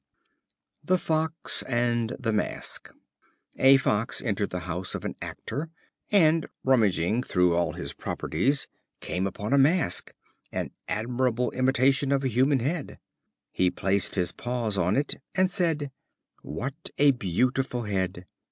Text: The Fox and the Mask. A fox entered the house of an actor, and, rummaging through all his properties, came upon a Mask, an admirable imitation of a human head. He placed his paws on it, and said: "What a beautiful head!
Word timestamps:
The 0.83 0.97
Fox 0.97 1.61
and 1.61 2.15
the 2.17 2.33
Mask. 2.33 2.91
A 3.59 3.77
fox 3.77 4.19
entered 4.19 4.49
the 4.49 4.61
house 4.61 4.95
of 4.95 5.05
an 5.05 5.15
actor, 5.21 5.69
and, 6.11 6.47
rummaging 6.63 7.21
through 7.21 7.55
all 7.55 7.73
his 7.73 7.93
properties, 7.93 8.67
came 8.99 9.27
upon 9.27 9.53
a 9.53 9.59
Mask, 9.59 10.11
an 10.51 10.71
admirable 10.87 11.51
imitation 11.51 12.11
of 12.11 12.23
a 12.23 12.27
human 12.29 12.61
head. 12.61 12.97
He 13.51 13.69
placed 13.69 14.15
his 14.15 14.31
paws 14.31 14.75
on 14.75 14.97
it, 14.97 15.21
and 15.35 15.51
said: 15.51 15.91
"What 16.41 16.89
a 16.97 17.11
beautiful 17.11 17.83
head! 17.83 18.25